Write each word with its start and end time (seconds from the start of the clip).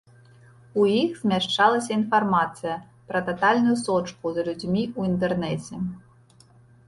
У 0.83 0.85
іх 1.01 1.11
змяшчалася 1.23 1.91
інфармацыя 1.99 2.77
пра 3.11 3.19
татальную 3.27 3.75
сочку 3.85 4.25
за 4.37 4.41
людзьмі 4.47 4.83
ў 4.87 5.11
інтэрнэце. 5.11 5.73